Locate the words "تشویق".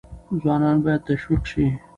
1.09-1.43